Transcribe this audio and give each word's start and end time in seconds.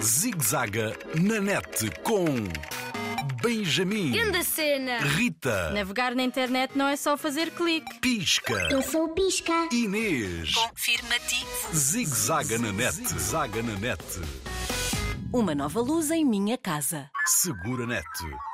Zigzaga 0.00 0.96
na 1.14 1.40
net 1.40 1.90
com 2.02 2.26
Benjamin, 3.42 4.12
Grande 4.12 4.44
cena! 4.44 4.98
Rita, 5.00 5.70
Navegar 5.70 6.14
na 6.14 6.22
internet 6.22 6.76
não 6.76 6.86
é 6.88 6.96
só 6.96 7.16
fazer 7.16 7.50
clique. 7.52 7.98
Pisca, 8.00 8.68
Eu 8.70 8.82
sou 8.82 9.04
o 9.04 9.08
Pisca. 9.14 9.68
Inês. 9.72 10.52
Confirmativo. 10.54 11.74
Zigzaga 11.74 12.58
na 12.58 12.72
net, 12.72 12.96
zaga 13.18 13.62
na 13.62 13.74
net. 13.76 14.02
Uma 15.32 15.54
nova 15.54 15.80
luz 15.80 16.10
em 16.10 16.24
minha 16.24 16.56
casa. 16.56 17.10
Segura 17.26 17.86
net, 17.86 18.06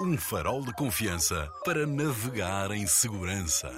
um 0.03 0.17
farol 0.19 0.63
de 0.65 0.73
confiança 0.75 1.49
para 1.65 1.87
navegar 1.87 2.71
em 2.73 2.87
segurança. 2.87 3.71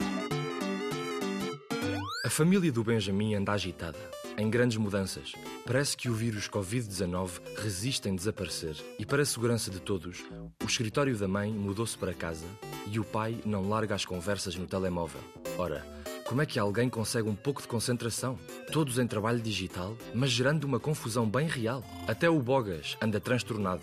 A 2.25 2.31
família 2.31 2.73
do 2.73 2.83
Benjamin 2.83 3.35
anda 3.37 3.53
agitada, 3.53 3.99
em 4.39 4.51
grandes 4.51 4.77
mudanças. 4.77 5.33
Parece 5.65 5.97
que 5.97 6.09
o 6.09 6.15
vírus 6.15 6.49
Covid-19 6.49 7.41
resiste 7.57 8.09
em 8.09 8.15
desaparecer. 8.15 8.77
E 8.99 9.07
para 9.07 9.23
a 9.23 9.27
segurança 9.27 9.71
de 9.71 9.81
todos, 9.81 10.25
o 10.63 10.67
escritório 10.67 11.17
da 11.17 11.29
mãe 11.29 11.53
mudou-se 11.53 11.97
para 11.97 12.15
casa 12.15 12.47
e 12.91 12.99
o 12.99 13.05
pai 13.05 13.39
não 13.45 13.69
larga 13.69 13.95
as 13.95 14.05
conversas 14.05 14.57
no 14.57 14.67
telemóvel. 14.67 15.21
Ora, 15.59 15.85
como 16.27 16.43
é 16.43 16.47
que 16.47 16.59
alguém 16.59 16.89
consegue 16.89 17.29
um 17.29 17.37
pouco 17.37 17.63
de 17.63 17.69
concentração? 17.69 18.37
Todos 18.73 18.99
em 18.99 19.07
trabalho 19.07 19.41
digital, 19.41 19.97
mas 20.13 20.31
gerando 20.31 20.65
uma 20.65 20.81
confusão 20.81 21.29
bem 21.29 21.47
real. 21.47 21.85
Até 22.09 22.29
o 22.29 22.41
Bogas 22.41 22.97
anda 23.01 23.21
transtornado. 23.21 23.83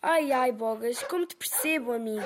Ai 0.00 0.30
ai, 0.30 0.52
Bogas, 0.52 1.02
como 1.04 1.26
te 1.26 1.34
percebo, 1.34 1.92
amigo. 1.92 2.24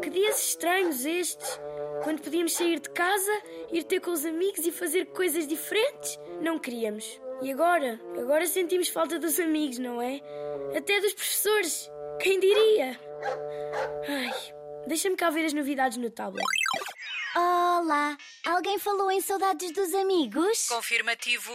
Que 0.00 0.10
dias 0.10 0.38
estranhos 0.38 1.04
estes. 1.04 1.58
Quando 2.02 2.22
podíamos 2.22 2.52
sair 2.54 2.80
de 2.80 2.88
casa, 2.90 3.42
ir 3.70 3.84
ter 3.84 4.00
com 4.00 4.10
os 4.10 4.24
amigos 4.24 4.64
e 4.64 4.72
fazer 4.72 5.06
coisas 5.06 5.46
diferentes, 5.46 6.18
não 6.40 6.58
queríamos. 6.58 7.20
E 7.42 7.52
agora? 7.52 8.00
Agora 8.18 8.46
sentimos 8.46 8.88
falta 8.88 9.18
dos 9.18 9.38
amigos, 9.38 9.78
não 9.78 10.00
é? 10.00 10.20
Até 10.76 11.00
dos 11.00 11.12
professores. 11.12 11.90
Quem 12.20 12.40
diria? 12.40 12.98
Ai, 14.08 14.32
deixa-me 14.86 15.16
cá 15.16 15.30
ver 15.30 15.44
as 15.44 15.52
novidades 15.52 15.98
no 15.98 16.10
tablet. 16.10 16.44
Olá! 17.36 18.16
Alguém 18.46 18.78
falou 18.78 19.10
em 19.10 19.20
saudades 19.20 19.70
dos 19.72 19.94
amigos? 19.94 20.68
Confirmativo. 20.68 21.52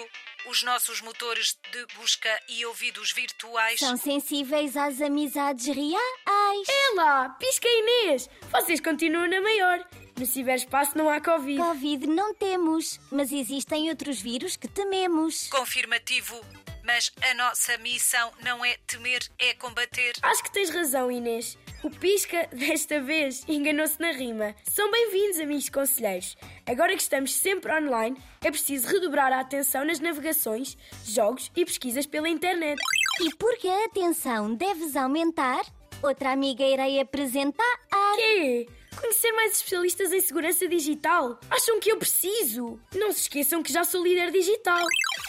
Os 0.47 0.63
nossos 0.63 1.01
motores 1.01 1.57
de 1.71 1.85
busca 1.97 2.29
e 2.47 2.65
ouvidos 2.67 3.11
virtuais. 3.11 3.79
São 3.79 3.97
sensíveis 3.97 4.77
às 4.77 5.01
amizades 5.01 5.65
reais. 5.65 6.67
É 6.69 6.95
lá, 6.95 7.29
pisca 7.39 7.67
Inês. 7.67 8.29
Vocês 8.51 8.79
continuam 8.79 9.27
na 9.27 9.41
maior. 9.41 9.85
No 10.17 10.25
ciberespaço 10.25 10.97
não 10.97 11.09
há 11.09 11.19
Covid. 11.19 11.57
Covid 11.57 12.07
não 12.07 12.33
temos, 12.33 13.01
mas 13.11 13.33
existem 13.33 13.89
outros 13.89 14.21
vírus 14.21 14.55
que 14.55 14.65
tememos. 14.65 15.49
Confirmativo. 15.49 16.39
Mas 16.85 17.11
a 17.29 17.33
nossa 17.33 17.77
missão 17.79 18.31
não 18.41 18.63
é 18.63 18.77
temer, 18.87 19.27
é 19.37 19.53
combater. 19.55 20.13
Acho 20.21 20.41
que 20.41 20.53
tens 20.53 20.69
razão, 20.69 21.11
Inês. 21.11 21.57
O 21.83 21.89
Pisca, 21.89 22.47
desta 22.55 23.01
vez, 23.01 23.43
enganou-se 23.49 23.99
na 23.99 24.11
rima. 24.11 24.55
São 24.63 24.89
bem-vindos, 24.89 25.41
amigos 25.41 25.67
conselheiros. 25.67 26.37
Agora 26.65 26.95
que 26.95 27.01
estamos 27.01 27.33
sempre 27.33 27.73
online, 27.73 28.17
é 28.41 28.49
preciso 28.49 28.87
redobrar 28.87 29.33
a 29.33 29.41
atenção 29.41 29.83
nas 29.83 29.99
navegações, 29.99 30.77
jogos 31.03 31.51
e 31.57 31.65
pesquisas 31.65 32.05
pela 32.05 32.29
internet. 32.29 32.79
E 33.19 33.35
porque 33.35 33.67
a 33.67 33.85
atenção 33.85 34.55
deves 34.55 34.95
aumentar, 34.95 35.65
outra 36.01 36.31
amiga 36.31 36.63
irei 36.63 37.01
apresentar. 37.01 37.79
Quê? 38.15 38.65
Conhecer 38.99 39.31
mais 39.33 39.53
especialistas 39.53 40.11
em 40.11 40.21
segurança 40.21 40.67
digital? 40.67 41.39
Acham 41.49 41.79
que 41.79 41.91
eu 41.91 41.97
preciso? 41.97 42.79
Não 42.93 43.11
se 43.11 43.21
esqueçam 43.21 43.61
que 43.61 43.71
já 43.73 43.83
sou 43.83 44.03
líder 44.03 44.31
digital. 44.31 44.81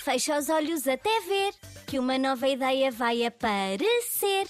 Fecha 0.04 0.38
os 0.38 0.48
olhos 0.48 0.86
até 0.86 1.20
ver 1.20 1.52
que 1.86 1.98
uma 1.98 2.18
nova 2.18 2.48
ideia 2.48 2.90
vai 2.90 3.24
aparecer. 3.24 4.46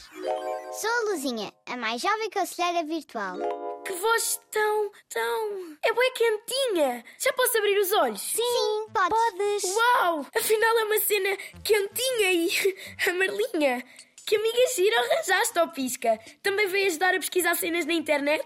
Sou 0.72 0.90
a 0.90 1.10
Luzinha, 1.10 1.52
a 1.66 1.76
mais 1.76 2.00
jovem 2.00 2.30
conselheira 2.30 2.84
virtual. 2.84 3.38
Que 3.84 3.92
voz 3.92 4.40
tão, 4.50 4.90
tão. 5.08 5.76
É 5.82 5.92
bué 5.92 6.10
quentinha! 6.10 7.04
Já 7.18 7.32
posso 7.32 7.56
abrir 7.58 7.78
os 7.78 7.92
olhos? 7.92 8.20
Sim, 8.20 8.86
podes. 8.92 9.08
podes. 9.08 9.64
Uau! 9.76 10.26
Afinal 10.36 10.78
é 10.78 10.84
uma 10.84 11.00
cena 11.00 11.36
quentinha 11.62 12.32
e 12.32 12.76
amarelinha. 13.08 13.84
Que 14.26 14.34
amiga 14.34 14.58
gira 14.74 14.98
arranjaste, 14.98 15.58
ó 15.60 15.68
Pisca. 15.68 16.18
Também 16.42 16.66
veio 16.66 16.88
ajudar 16.88 17.14
a 17.14 17.18
pesquisar 17.18 17.54
cenas 17.54 17.86
na 17.86 17.92
internet? 17.92 18.44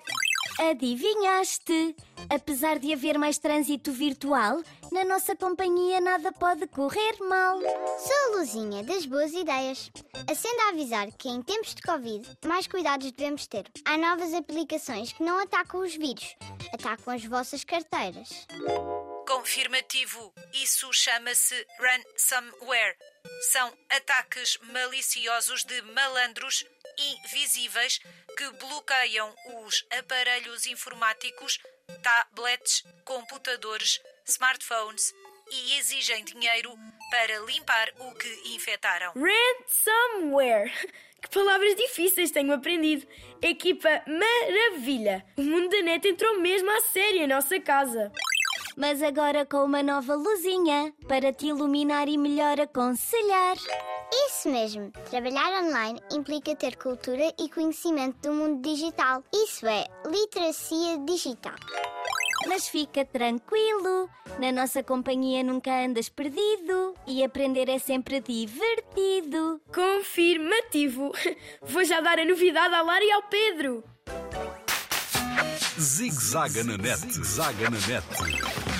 Adivinhaste? 0.58 1.94
Apesar 2.28 2.78
de 2.78 2.92
haver 2.92 3.18
mais 3.18 3.38
trânsito 3.38 3.92
virtual, 3.92 4.62
na 4.92 5.04
nossa 5.04 5.34
companhia 5.34 6.00
nada 6.00 6.32
pode 6.32 6.66
correr 6.66 7.16
mal. 7.20 7.58
Sou 7.60 8.34
a 8.34 8.36
Luzinha 8.36 8.82
das 8.82 9.06
boas 9.06 9.32
ideias. 9.32 9.90
Acendo 10.30 10.60
a 10.62 10.68
avisar 10.68 11.10
que 11.12 11.28
em 11.28 11.42
tempos 11.42 11.74
de 11.74 11.82
Covid, 11.82 12.28
mais 12.46 12.66
cuidados 12.66 13.10
devemos 13.12 13.46
ter. 13.46 13.64
Há 13.84 13.96
novas 13.96 14.34
aplicações 14.34 15.12
que 15.12 15.22
não 15.22 15.38
atacam 15.38 15.80
os 15.80 15.94
vírus, 15.94 16.36
atacam 16.72 17.14
as 17.14 17.24
vossas 17.24 17.64
carteiras. 17.64 18.46
Confirmativo. 19.26 20.32
Isso 20.52 20.92
chama-se 20.92 21.66
ransomware. 21.78 22.96
São 23.52 23.72
ataques 23.88 24.58
maliciosos 24.72 25.64
de 25.64 25.80
malandros 25.82 26.64
invisíveis 26.98 28.00
que 28.36 28.50
bloqueiam 28.52 29.34
os 29.64 29.84
aparelhos 29.98 30.66
informáticos, 30.66 31.58
tablets, 32.02 32.84
computadores, 33.04 34.00
smartphones 34.26 35.12
e 35.50 35.78
exigem 35.78 36.24
dinheiro 36.24 36.72
para 37.10 37.38
limpar 37.40 37.92
o 37.98 38.14
que 38.14 38.54
infectaram. 38.54 39.12
Ransomware. 39.14 40.72
Que 41.20 41.28
palavras 41.28 41.76
difíceis 41.76 42.30
tenho 42.30 42.50
aprendido. 42.50 43.06
Equipa 43.42 44.02
maravilha. 44.06 45.22
O 45.36 45.42
mundo 45.42 45.68
da 45.68 45.82
net 45.82 46.08
entrou 46.08 46.40
mesmo 46.40 46.70
à 46.70 46.80
série 46.80 47.18
em 47.18 47.26
nossa 47.26 47.60
casa. 47.60 48.10
Mas 48.74 49.02
agora 49.02 49.44
com 49.44 49.62
uma 49.64 49.82
nova 49.82 50.14
luzinha 50.14 50.94
para 51.06 51.30
te 51.30 51.48
iluminar 51.48 52.08
e 52.08 52.16
melhor 52.16 52.58
aconselhar. 52.58 53.58
Isso 54.12 54.48
mesmo, 54.48 54.90
trabalhar 55.10 55.62
online 55.62 56.00
implica 56.12 56.56
ter 56.56 56.76
cultura 56.76 57.32
e 57.38 57.48
conhecimento 57.48 58.28
do 58.28 58.34
mundo 58.34 58.62
digital. 58.62 59.22
Isso 59.32 59.66
é 59.66 59.86
literacia 60.06 60.98
digital. 60.98 61.54
Mas 62.48 62.68
fica 62.68 63.04
tranquilo, 63.04 64.08
na 64.38 64.50
nossa 64.50 64.82
companhia 64.82 65.44
nunca 65.44 65.70
andas 65.84 66.08
perdido 66.08 66.94
e 67.06 67.22
aprender 67.22 67.68
é 67.68 67.78
sempre 67.78 68.20
divertido. 68.20 69.60
Confirmativo. 69.72 71.12
Vou 71.62 71.84
já 71.84 72.00
dar 72.00 72.18
a 72.18 72.24
novidade 72.24 72.74
à 72.74 72.82
Lara 72.82 73.04
e 73.04 73.12
ao 73.12 73.22
Pedro. 73.24 73.84
Zigzaga 75.78 76.64
na 76.64 76.76
net, 76.76 77.12
zaga 77.24 77.70
na 77.70 77.78
net. 77.86 78.79